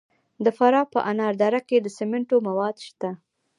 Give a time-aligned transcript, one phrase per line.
[0.43, 3.09] د فراه په انار دره کې د سمنټو مواد شته.